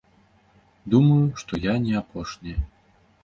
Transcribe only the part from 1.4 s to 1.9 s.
што я